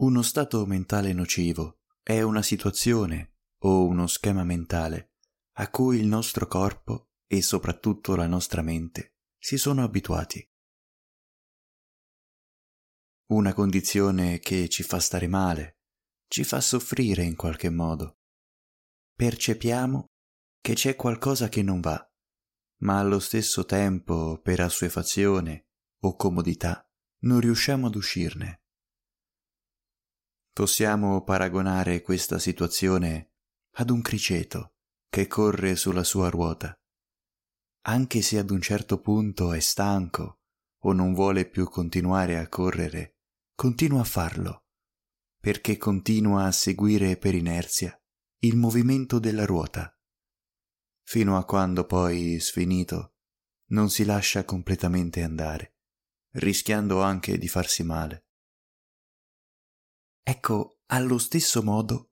Uno 0.00 0.22
stato 0.22 0.64
mentale 0.64 1.12
nocivo 1.12 1.80
è 2.04 2.22
una 2.22 2.40
situazione 2.40 3.38
o 3.62 3.84
uno 3.84 4.06
schema 4.06 4.44
mentale 4.44 5.14
a 5.54 5.68
cui 5.70 5.98
il 5.98 6.06
nostro 6.06 6.46
corpo 6.46 7.10
e 7.26 7.42
soprattutto 7.42 8.14
la 8.14 8.28
nostra 8.28 8.62
mente 8.62 9.16
si 9.36 9.58
sono 9.58 9.82
abituati. 9.82 10.48
Una 13.32 13.52
condizione 13.52 14.38
che 14.38 14.68
ci 14.68 14.84
fa 14.84 15.00
stare 15.00 15.26
male, 15.26 15.80
ci 16.28 16.44
fa 16.44 16.60
soffrire 16.60 17.24
in 17.24 17.34
qualche 17.34 17.68
modo. 17.68 18.20
Percepiamo 19.16 20.04
che 20.60 20.74
c'è 20.74 20.94
qualcosa 20.94 21.48
che 21.48 21.62
non 21.64 21.80
va, 21.80 22.08
ma 22.82 23.00
allo 23.00 23.18
stesso 23.18 23.64
tempo, 23.64 24.40
per 24.40 24.60
assuefazione 24.60 25.70
o 26.02 26.14
comodità, 26.14 26.88
non 27.22 27.40
riusciamo 27.40 27.88
ad 27.88 27.96
uscirne. 27.96 28.62
Possiamo 30.58 31.22
paragonare 31.22 32.02
questa 32.02 32.40
situazione 32.40 33.34
ad 33.76 33.90
un 33.90 34.02
criceto 34.02 34.72
che 35.08 35.28
corre 35.28 35.76
sulla 35.76 36.02
sua 36.02 36.30
ruota. 36.30 36.76
Anche 37.82 38.22
se 38.22 38.38
ad 38.38 38.50
un 38.50 38.60
certo 38.60 39.00
punto 39.00 39.52
è 39.52 39.60
stanco 39.60 40.40
o 40.78 40.92
non 40.92 41.14
vuole 41.14 41.48
più 41.48 41.68
continuare 41.68 42.38
a 42.38 42.48
correre, 42.48 43.18
continua 43.54 44.00
a 44.00 44.04
farlo, 44.04 44.64
perché 45.38 45.76
continua 45.76 46.46
a 46.46 46.50
seguire 46.50 47.16
per 47.16 47.36
inerzia 47.36 47.96
il 48.38 48.56
movimento 48.56 49.20
della 49.20 49.44
ruota, 49.44 49.96
fino 51.04 51.36
a 51.36 51.44
quando 51.44 51.84
poi, 51.84 52.40
sfinito, 52.40 53.14
non 53.66 53.90
si 53.90 54.04
lascia 54.04 54.44
completamente 54.44 55.22
andare, 55.22 55.76
rischiando 56.32 57.00
anche 57.00 57.38
di 57.38 57.46
farsi 57.46 57.84
male. 57.84 58.24
Ecco, 60.28 60.80
allo 60.88 61.16
stesso 61.16 61.62
modo, 61.62 62.10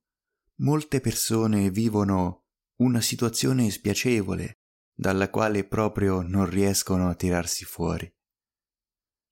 molte 0.60 1.00
persone 1.00 1.68
vivono 1.68 2.46
una 2.76 3.02
situazione 3.02 3.70
spiacevole 3.70 4.60
dalla 4.94 5.28
quale 5.28 5.64
proprio 5.64 6.22
non 6.22 6.48
riescono 6.48 7.10
a 7.10 7.14
tirarsi 7.14 7.66
fuori. 7.66 8.10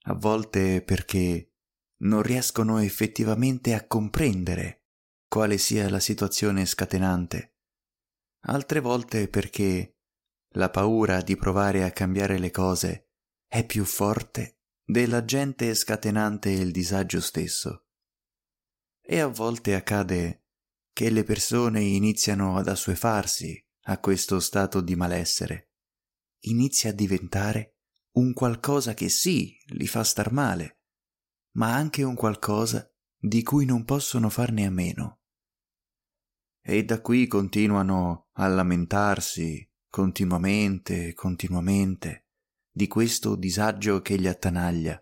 A 0.03 0.13
volte 0.13 0.83
perché 0.83 1.55
non 2.03 2.21
riescono 2.21 2.77
effettivamente 2.77 3.73
a 3.73 3.87
comprendere 3.87 4.85
quale 5.29 5.57
sia 5.57 5.89
la 5.89 5.99
situazione 5.99 6.67
scatenante, 6.67 7.57
altre 8.49 8.81
volte 8.81 9.29
perché 9.29 9.97
la 10.57 10.69
paura 10.69 11.23
di 11.23 11.37
provare 11.37 11.85
a 11.85 11.91
cambiare 11.91 12.39
le 12.39 12.51
cose 12.51 13.13
è 13.49 13.65
più 13.65 13.87
forte 13.87 14.59
dell'agente 14.85 15.75
scatenante 15.75 16.51
il 16.51 16.71
disagio 16.71 17.23
stesso 17.23 17.85
e 19.07 19.21
a 19.21 19.27
volte 19.27 19.75
accade 19.75 20.45
che 20.93 21.11
le 21.11 21.25
persone 21.25 21.83
iniziano 21.83 22.57
ad 22.57 22.69
assuefarsi 22.69 23.63
a 23.87 23.99
questo 23.99 24.41
stato 24.41 24.81
di 24.81 24.97
malessere. 24.97 25.73
Inizia 26.45 26.91
a 26.91 26.95
diventare 26.95 27.77
un 28.13 28.33
qualcosa 28.33 28.95
che 28.95 29.09
sì, 29.09 29.57
li 29.67 29.87
fa 29.87 30.05
star 30.05 30.33
male, 30.33 30.81
ma 31.57 31.75
anche 31.75 32.03
un 32.03 32.15
qualcosa 32.15 32.91
di 33.17 33.43
cui 33.43 33.67
non 33.67 33.85
possono 33.85 34.31
farne 34.31 34.65
a 34.65 34.71
meno. 34.71 35.21
E 36.63 36.85
da 36.85 37.01
qui 37.01 37.27
continuano 37.27 38.29
a 38.33 38.47
lamentarsi 38.47 39.69
continuamente, 39.89 41.13
continuamente, 41.13 42.29
di 42.71 42.87
questo 42.87 43.37
disagio 43.37 44.01
che 44.01 44.17
li 44.17 44.29
attanaglia, 44.29 44.99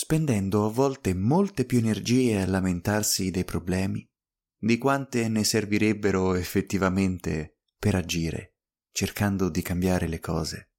spendendo 0.00 0.64
a 0.64 0.70
volte 0.70 1.12
molte 1.12 1.64
più 1.64 1.78
energie 1.78 2.40
a 2.40 2.46
lamentarsi 2.46 3.32
dei 3.32 3.42
problemi 3.42 4.08
di 4.56 4.78
quante 4.78 5.26
ne 5.26 5.42
servirebbero 5.42 6.36
effettivamente 6.36 7.62
per 7.76 7.96
agire, 7.96 8.58
cercando 8.92 9.48
di 9.48 9.60
cambiare 9.60 10.06
le 10.06 10.20
cose. 10.20 10.70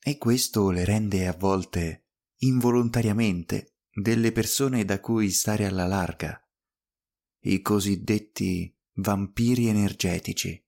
E 0.00 0.18
questo 0.18 0.72
le 0.72 0.84
rende 0.84 1.28
a 1.28 1.32
volte 1.32 2.08
involontariamente 2.38 3.76
delle 3.92 4.32
persone 4.32 4.84
da 4.84 4.98
cui 4.98 5.30
stare 5.30 5.66
alla 5.66 5.86
larga, 5.86 6.44
i 7.42 7.60
cosiddetti 7.62 8.76
vampiri 8.94 9.68
energetici, 9.68 10.60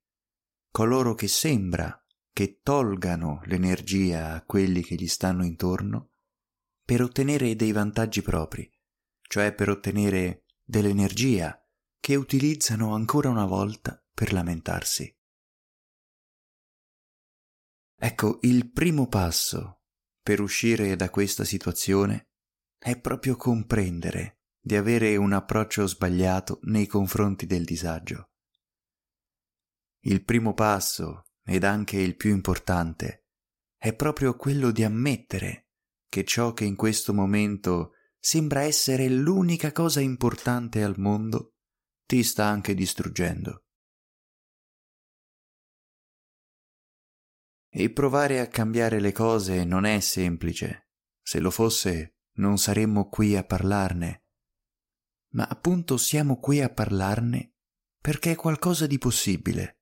coloro 0.71 1.17
che 1.17 1.27
sembra 1.27 2.01
che 2.33 2.61
tolgano 2.63 3.41
l'energia 3.47 4.35
a 4.35 4.45
quelli 4.45 4.85
che 4.85 4.95
gli 4.95 5.09
stanno 5.09 5.45
intorno 5.45 6.11
per 6.93 7.01
ottenere 7.01 7.57
dei 7.57 7.73
vantaggi 7.73 8.21
propri, 8.21 8.71
cioè 9.23 9.55
per 9.55 9.71
ottenere 9.71 10.45
dell'energia 10.63 11.59
che 11.99 12.17
utilizzano 12.17 12.95
ancora 12.95 13.31
una 13.31 13.47
volta 13.47 14.05
per 14.13 14.35
lamentarsi. 14.35 15.11
Ecco, 17.97 18.41
il 18.43 18.71
primo 18.71 19.09
passo 19.09 19.85
per 20.21 20.43
uscire 20.43 20.95
da 20.95 21.09
questa 21.09 21.45
situazione 21.45 22.33
è 22.77 23.01
proprio 23.01 23.37
comprendere 23.37 24.43
di 24.61 24.77
avere 24.77 25.17
un 25.17 25.33
approccio 25.33 25.87
sbagliato 25.87 26.59
nei 26.65 26.87
confronti 26.87 27.47
del 27.47 27.65
disagio. 27.65 28.33
Il 30.01 30.25
primo 30.25 30.53
passo, 30.53 31.29
ed 31.43 31.65
anche 31.65 31.97
il 31.97 32.17
più 32.17 32.33
importante, 32.33 33.29
è 33.79 33.95
proprio 33.95 34.37
quello 34.37 34.71
di 34.71 34.85
ammettere 34.85 35.69
che 36.13 36.25
ciò 36.25 36.53
che 36.53 36.67
in 36.67 36.77
questo 36.77 37.15
momento 37.15 37.95
sembra 38.19 38.61
essere 38.61 39.09
l'unica 39.09 39.73
cosa 39.73 40.03
importante 40.03 40.83
al 40.83 40.99
mondo 40.99 41.55
ti 42.05 42.23
sta 42.23 42.45
anche 42.45 42.75
distruggendo. 42.75 43.65
E 47.71 47.91
provare 47.91 48.41
a 48.41 48.47
cambiare 48.49 49.01
le 49.01 49.13
cose 49.13 49.65
non 49.65 49.87
è 49.87 50.01
semplice. 50.01 50.91
Se 51.23 51.41
lo 51.41 51.51
fosse, 51.51 52.19
non 52.33 52.59
saremmo 52.59 53.09
qui 53.09 53.35
a 53.35 53.43
parlarne. 53.43 54.27
Ma 55.31 55.45
appunto 55.45 55.97
siamo 55.97 56.39
qui 56.39 56.61
a 56.61 56.69
parlarne 56.69 57.55
perché 57.99 58.33
è 58.33 58.37
qualcosa 58.37 58.87
di 58.87 58.99
possibile. 58.99 59.81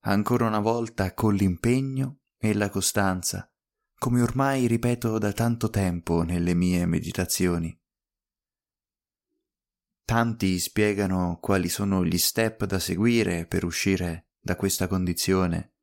Ancora 0.00 0.46
una 0.46 0.60
volta 0.60 1.14
con 1.14 1.34
l'impegno 1.34 2.24
e 2.36 2.52
la 2.52 2.68
costanza 2.68 3.50
come 3.98 4.22
ormai 4.22 4.66
ripeto 4.66 5.18
da 5.18 5.32
tanto 5.32 5.70
tempo 5.70 6.22
nelle 6.22 6.54
mie 6.54 6.86
meditazioni. 6.86 7.76
Tanti 10.04 10.58
spiegano 10.58 11.38
quali 11.40 11.68
sono 11.68 12.04
gli 12.04 12.16
step 12.16 12.64
da 12.64 12.78
seguire 12.78 13.46
per 13.46 13.64
uscire 13.64 14.30
da 14.38 14.56
questa 14.56 14.86
condizione, 14.86 15.74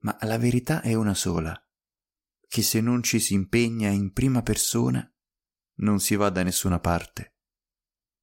ma 0.00 0.16
la 0.20 0.38
verità 0.38 0.82
è 0.82 0.94
una 0.94 1.14
sola, 1.14 1.58
che 2.46 2.62
se 2.62 2.80
non 2.80 3.02
ci 3.02 3.18
si 3.18 3.32
impegna 3.32 3.88
in 3.88 4.12
prima 4.12 4.42
persona 4.42 5.10
non 5.76 5.98
si 6.00 6.14
va 6.14 6.28
da 6.28 6.42
nessuna 6.42 6.78
parte. 6.78 7.38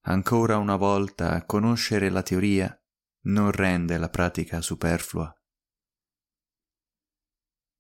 Ancora 0.06 0.58
una 0.58 0.76
volta 0.76 1.44
conoscere 1.46 2.10
la 2.10 2.22
teoria 2.22 2.80
non 3.24 3.52
rende 3.52 3.98
la 3.98 4.10
pratica 4.10 4.62
superflua. 4.62 5.36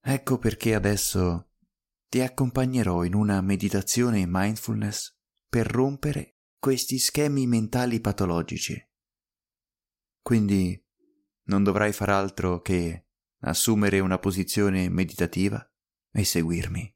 Ecco 0.04 0.40
perché 0.40 0.74
adesso 0.74 1.51
ti 2.12 2.20
accompagnerò 2.20 3.06
in 3.06 3.14
una 3.14 3.40
meditazione 3.40 4.26
mindfulness 4.28 5.16
per 5.48 5.66
rompere 5.66 6.40
questi 6.60 7.00
schemi 7.00 7.48
mentali 7.48 8.02
patologici. 8.02 8.78
Quindi 10.22 10.78
non 11.44 11.64
dovrai 11.64 11.94
far 11.94 12.10
altro 12.10 12.60
che 12.60 13.06
assumere 13.44 14.02
una 14.02 14.20
posizione 14.20 14.90
meditativa 14.90 15.66
e 16.12 16.26
seguirmi. 16.26 16.96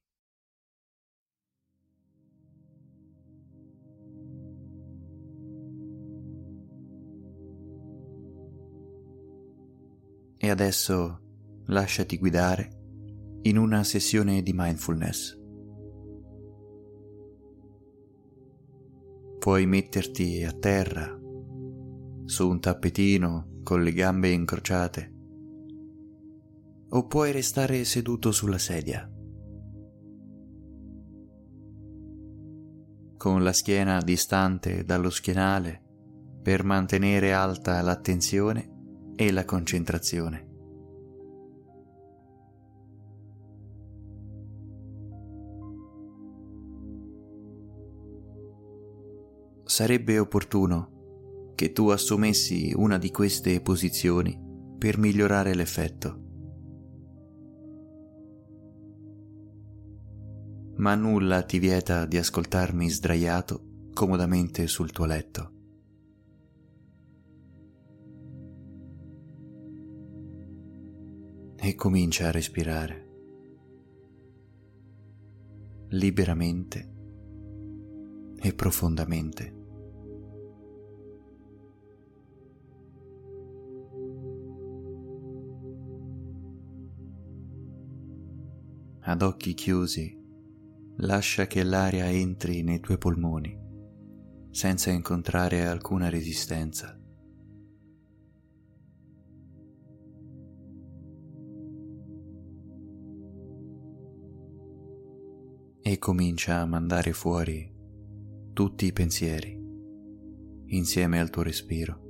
E 10.35 10.49
adesso 10.49 11.63
lasciati 11.67 12.17
guidare 12.17 12.74
in 13.45 13.57
una 13.57 13.83
sessione 13.83 14.41
di 14.41 14.53
mindfulness. 14.55 15.39
Puoi 19.37 19.67
metterti 19.67 20.43
a 20.43 20.51
terra, 20.51 21.15
su 22.25 22.49
un 22.49 22.59
tappetino 22.59 23.59
con 23.61 23.83
le 23.83 23.93
gambe 23.93 24.31
incrociate, 24.31 25.13
o 26.89 27.05
puoi 27.05 27.31
restare 27.31 27.83
seduto 27.83 28.31
sulla 28.31 28.57
sedia, 28.57 29.07
con 33.15 33.43
la 33.43 33.53
schiena 33.53 34.01
distante 34.01 34.83
dallo 34.83 35.11
schienale 35.11 35.83
per 36.41 36.63
mantenere 36.63 37.31
alta 37.31 37.79
l'attenzione 37.81 39.13
e 39.15 39.31
la 39.31 39.45
concentrazione. 39.45 40.53
Sarebbe 49.75 50.19
opportuno 50.19 51.51
che 51.53 51.73
tu 51.73 51.89
assumessi 51.89 52.71
una 52.73 52.97
di 52.97 53.11
queste 53.11 53.59
posizioni 53.59 54.41
per 54.77 54.97
migliorare 54.97 55.53
l'effetto. 55.53 56.21
Ma 60.77 60.95
nulla 60.95 61.43
ti 61.43 61.59
vieta 61.59 62.05
di 62.05 62.15
ascoltarmi 62.15 62.89
sdraiato 62.89 63.89
comodamente 63.93 64.65
sul 64.67 64.91
tuo 64.91 65.03
letto. 65.03 65.51
E 71.57 71.75
comincia 71.75 72.29
a 72.29 72.31
respirare 72.31 73.03
liberamente 75.89 76.93
e 78.39 78.53
profondamente. 78.53 79.63
Ad 89.07 89.21
occhi 89.21 89.53
chiusi, 89.53 90.19
lascia 90.97 91.45
che 91.45 91.61
l'aria 91.61 92.09
entri 92.09 92.63
nei 92.63 92.79
tuoi 92.79 92.97
polmoni 92.97 93.55
senza 94.49 94.89
incontrare 94.89 95.67
alcuna 95.67 96.09
resistenza. 96.09 96.97
E 105.81 105.99
comincia 105.99 106.61
a 106.61 106.65
mandare 106.65 107.13
fuori 107.13 107.71
tutti 108.53 108.87
i 108.87 108.93
pensieri 108.93 109.61
insieme 110.67 111.19
al 111.19 111.29
tuo 111.29 111.43
respiro. 111.43 112.04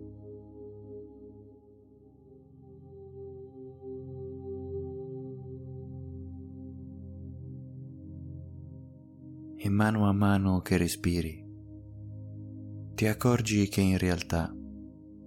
E 9.66 9.70
mano 9.70 10.08
a 10.08 10.12
mano 10.12 10.62
che 10.62 10.78
respiri, 10.78 11.44
ti 12.94 13.08
accorgi 13.08 13.68
che 13.68 13.82
in 13.82 13.98
realtà 13.98 14.56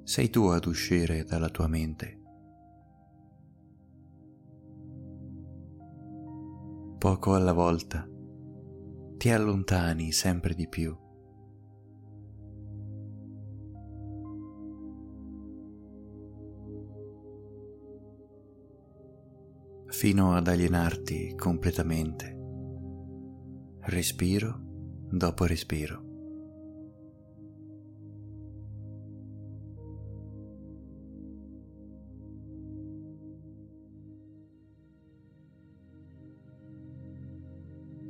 sei 0.04 0.30
tu 0.30 0.44
ad 0.44 0.64
uscire 0.64 1.24
dalla 1.24 1.48
tua 1.48 1.66
mente. 1.66 2.22
Poco 6.98 7.34
alla 7.34 7.52
volta 7.52 8.08
ti 9.16 9.28
allontani 9.30 10.12
sempre 10.12 10.54
di 10.54 10.68
più. 10.68 10.96
fino 19.90 20.34
ad 20.36 20.46
alienarti 20.46 21.34
completamente, 21.34 22.37
respiro 23.88 24.60
dopo 25.10 25.44
respiro. 25.44 26.06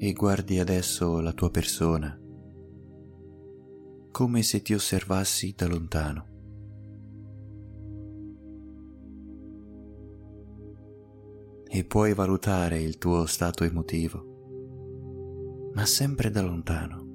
E 0.01 0.13
guardi 0.13 0.59
adesso 0.59 1.21
la 1.21 1.33
tua 1.33 1.51
persona 1.51 2.17
come 4.11 4.43
se 4.43 4.63
ti 4.63 4.75
osservassi 4.75 5.55
da 5.57 5.67
lontano. 5.67 6.37
e 11.71 11.85
puoi 11.85 12.15
valutare 12.15 12.81
il 12.81 12.99
tuo 12.99 13.27
stato 13.27 13.63
emotivo, 13.63 14.28
ma 15.79 15.87
sempre 15.87 16.29
da 16.29 16.43
lontano. 16.43 17.07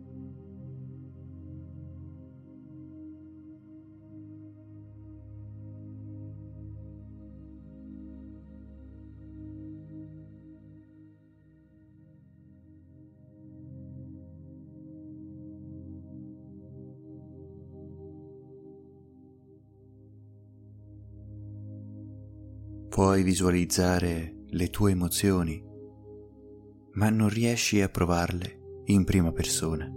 Puoi 22.88 23.24
visualizzare 23.24 24.46
le 24.52 24.70
tue 24.70 24.92
emozioni, 24.92 25.73
ma 26.94 27.10
non 27.10 27.30
riesci 27.30 27.82
a 27.82 27.90
provarle 27.90 28.82
in 28.86 29.04
prima 29.04 29.32
persona. 29.32 29.92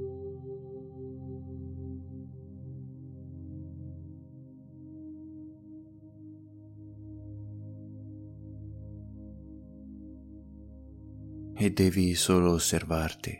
E 11.58 11.70
devi 11.70 12.14
solo 12.14 12.52
osservarti, 12.52 13.32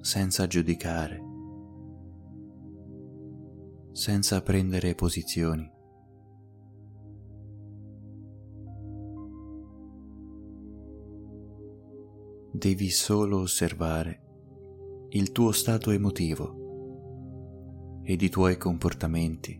senza 0.00 0.46
giudicare, 0.48 1.20
senza 3.92 4.42
prendere 4.42 4.94
posizioni. 4.96 5.78
Devi 12.60 12.90
solo 12.90 13.38
osservare 13.38 14.20
il 15.12 15.32
tuo 15.32 15.50
stato 15.50 15.92
emotivo 15.92 18.02
ed 18.04 18.20
i 18.20 18.28
tuoi 18.28 18.58
comportamenti 18.58 19.58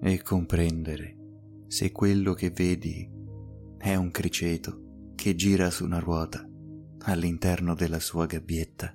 e 0.00 0.22
comprendere 0.22 1.16
se 1.66 1.90
quello 1.90 2.34
che 2.34 2.50
vedi 2.50 3.10
è 3.78 3.96
un 3.96 4.12
criceto 4.12 5.10
che 5.16 5.34
gira 5.34 5.70
su 5.70 5.84
una 5.84 5.98
ruota 5.98 6.48
all'interno 7.00 7.74
della 7.74 7.98
sua 7.98 8.26
gabbietta 8.26 8.94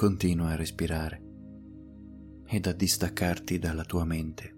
Continua 0.00 0.52
a 0.52 0.56
respirare 0.56 1.22
ed 2.46 2.66
a 2.66 2.72
distaccarti 2.72 3.58
dalla 3.58 3.84
tua 3.84 4.06
mente. 4.06 4.56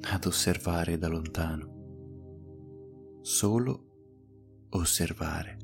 Ad 0.00 0.24
osservare 0.24 0.96
da 0.96 1.08
lontano. 1.08 3.18
Solo 3.20 4.66
osservare. 4.70 5.58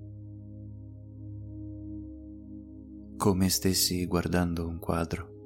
Come 3.16 3.48
stessi 3.48 4.04
guardando 4.04 4.68
un 4.68 4.78
quadro. 4.78 5.37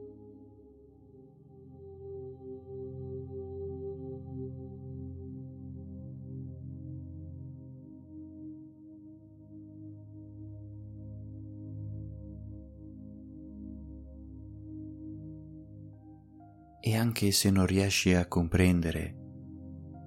Anche 17.02 17.32
se 17.32 17.50
non 17.50 17.66
riesci 17.66 18.14
a 18.14 18.28
comprendere 18.28 19.18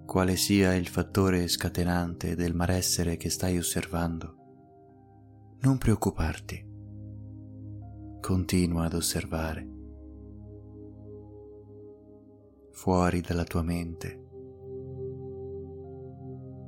quale 0.06 0.38
sia 0.38 0.76
il 0.76 0.88
fattore 0.88 1.46
scatenante 1.50 2.36
del 2.36 2.56
malessere 2.56 3.18
che 3.18 3.30
stai 3.30 3.58
osservando, 3.58 5.58
non 5.60 5.78
preoccuparti. 5.78 6.66
Continua 8.22 8.86
ad 8.86 8.94
osservare. 8.94 9.70
Fuori 12.72 13.20
dalla 13.20 13.44
tua 13.44 13.62
mente, 13.62 14.26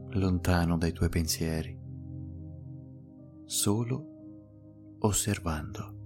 lontano 0.10 0.77
dai 0.77 0.91
tuoi 0.91 1.10
pensieri, 1.10 1.79
solo 3.46 4.98
osservando. 5.00 5.97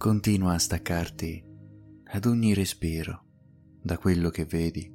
Continua 0.00 0.54
a 0.54 0.58
staccarti 0.58 1.44
ad 2.04 2.24
ogni 2.24 2.54
respiro 2.54 3.22
da 3.82 3.98
quello 3.98 4.30
che 4.30 4.46
vedi, 4.46 4.90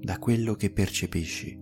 da 0.00 0.18
quello 0.18 0.54
che 0.54 0.72
percepisci. 0.72 1.56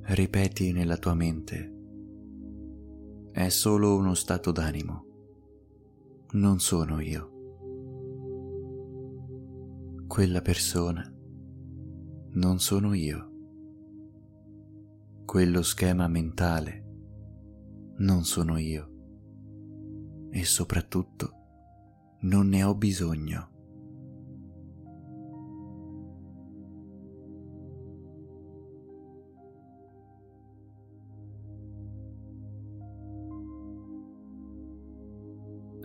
Ripeti 0.00 0.72
nella 0.72 0.96
tua 0.96 1.12
mente, 1.12 1.74
è 3.32 3.50
solo 3.50 3.96
uno 3.96 4.14
stato 4.14 4.50
d'animo, 4.50 5.04
non 6.30 6.58
sono 6.58 7.00
io. 7.00 7.32
Quella 10.06 10.40
persona 10.40 11.06
non 12.30 12.58
sono 12.60 12.94
io. 12.94 13.30
Quello 15.26 15.60
schema 15.60 16.08
mentale 16.08 16.83
non 17.96 18.24
sono 18.24 18.58
io 18.58 18.90
e 20.30 20.44
soprattutto 20.44 21.42
non 22.22 22.48
ne 22.48 22.64
ho 22.64 22.74
bisogno. 22.74 23.50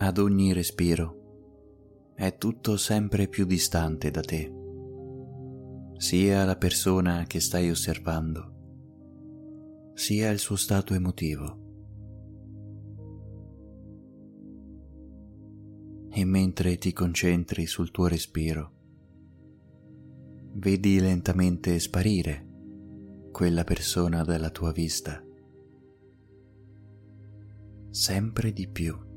Ad 0.02 0.18
ogni 0.18 0.54
respiro 0.54 2.14
è 2.16 2.38
tutto 2.38 2.78
sempre 2.78 3.28
più 3.28 3.46
distante 3.46 4.10
da 4.10 4.22
te, 4.22 4.52
sia 5.98 6.46
la 6.46 6.56
persona 6.56 7.26
che 7.28 7.42
stai 7.42 7.70
osservando, 7.70 8.54
sia 9.94 10.30
il 10.30 10.40
suo 10.40 10.56
stato 10.56 10.94
emotivo. 10.94 11.69
E 16.20 16.26
mentre 16.26 16.78
ti 16.78 16.92
concentri 16.92 17.66
sul 17.66 17.92
tuo 17.92 18.08
respiro, 18.08 18.74
vedi 20.56 21.00
lentamente 21.00 21.80
sparire 21.80 22.46
quella 23.32 23.64
persona 23.64 24.24
dalla 24.24 24.50
tua 24.50 24.74
vista, 24.74 25.24
sempre 27.90 28.52
di 28.52 28.68
più. 28.68 29.09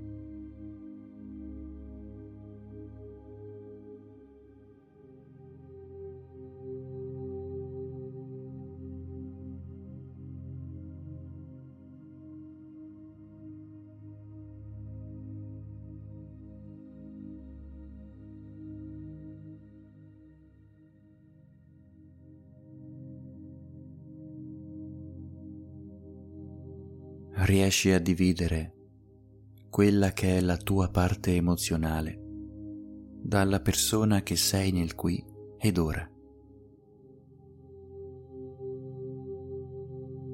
Riesci 27.45 27.91
a 27.91 27.99
dividere 27.99 28.75
quella 29.69 30.13
che 30.13 30.37
è 30.37 30.41
la 30.41 30.57
tua 30.57 30.91
parte 30.91 31.35
emozionale 31.35 32.21
dalla 33.21 33.61
persona 33.61 34.23
che 34.23 34.37
sei 34.37 34.71
nel 34.71 34.95
qui 34.95 35.25
ed 35.59 35.79
ora. 35.79 36.09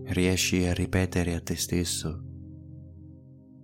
Riesci 0.05 0.65
a 0.65 0.73
ripetere 0.73 1.35
a 1.35 1.41
te 1.41 1.57
stesso 1.57 2.25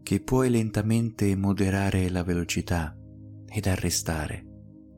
che 0.02 0.20
puoi 0.20 0.50
lentamente 0.50 1.34
moderare 1.34 2.10
la 2.10 2.22
velocità 2.22 2.96
ed 3.46 3.66
arrestare 3.66 4.44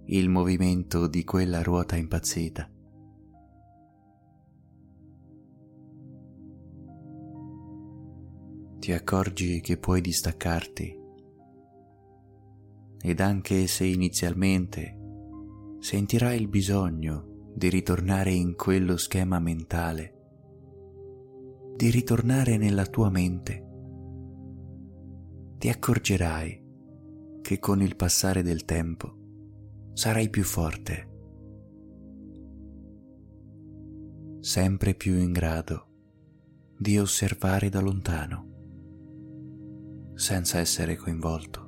il 0.07 0.29
movimento 0.29 1.07
di 1.07 1.25
quella 1.25 1.63
ruota 1.63 1.97
impazzita. 1.97 2.69
Ti 8.87 8.93
accorgi 8.93 9.61
che 9.61 9.79
puoi 9.79 10.01
distaccarti. 10.01 10.97
Ed 13.01 13.19
anche 13.19 13.67
se 13.67 13.85
inizialmente 13.85 14.97
sentirai 15.81 16.41
il 16.41 16.47
bisogno 16.47 17.51
di 17.53 17.69
ritornare 17.69 18.31
in 18.31 18.55
quello 18.55 18.97
schema 18.97 19.41
mentale, 19.41 20.15
di 21.75 21.91
ritornare 21.91 22.59
nella 22.59 22.87
tua 22.87 23.11
mente, 23.11 23.67
ti 25.59 25.69
accorgerai 25.69 26.65
che 27.43 27.59
con 27.59 27.83
il 27.83 27.97
passare 27.97 28.43
del 28.45 28.65
tempo 28.65 29.17
sarai 29.95 30.31
più 30.31 30.45
forte, 30.45 31.09
sempre 34.39 34.95
più 34.95 35.19
in 35.19 35.33
grado 35.33 35.89
di 36.79 36.97
osservare 37.01 37.69
da 37.69 37.81
lontano 37.81 38.55
senza 40.17 40.59
essere 40.59 40.97
coinvolto. 40.97 41.65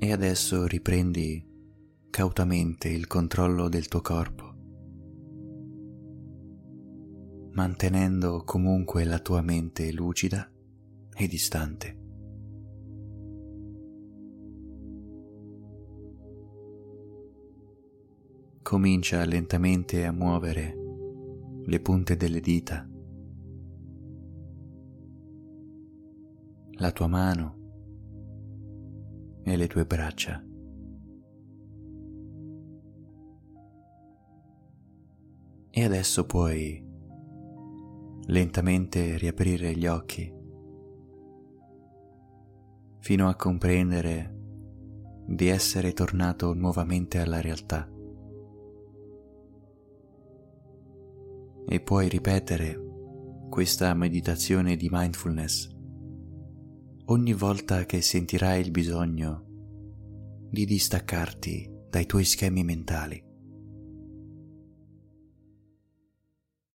E 0.00 0.12
adesso 0.12 0.64
riprendi 0.66 1.47
cautamente 2.18 2.88
il 2.88 3.06
controllo 3.06 3.68
del 3.68 3.86
tuo 3.86 4.00
corpo, 4.00 4.52
mantenendo 7.52 8.42
comunque 8.44 9.04
la 9.04 9.20
tua 9.20 9.40
mente 9.40 9.92
lucida 9.92 10.50
e 11.14 11.28
distante. 11.28 11.96
Comincia 18.62 19.24
lentamente 19.24 20.04
a 20.04 20.10
muovere 20.10 20.74
le 21.66 21.80
punte 21.80 22.16
delle 22.16 22.40
dita, 22.40 22.84
la 26.78 26.90
tua 26.90 27.06
mano 27.06 27.56
e 29.44 29.56
le 29.56 29.68
tue 29.68 29.86
braccia. 29.86 30.46
E 35.78 35.84
adesso 35.84 36.26
puoi 36.26 36.84
lentamente 38.26 39.16
riaprire 39.16 39.76
gli 39.76 39.86
occhi 39.86 40.28
fino 42.98 43.28
a 43.28 43.36
comprendere 43.36 44.34
di 45.24 45.46
essere 45.46 45.92
tornato 45.92 46.52
nuovamente 46.52 47.20
alla 47.20 47.40
realtà. 47.40 47.88
E 51.68 51.80
puoi 51.80 52.08
ripetere 52.08 52.76
questa 53.48 53.94
meditazione 53.94 54.74
di 54.74 54.88
mindfulness 54.90 55.72
ogni 57.04 57.34
volta 57.34 57.84
che 57.84 58.00
sentirai 58.00 58.60
il 58.62 58.72
bisogno 58.72 59.44
di 60.50 60.64
distaccarti 60.64 61.70
dai 61.88 62.04
tuoi 62.04 62.24
schemi 62.24 62.64
mentali. 62.64 63.27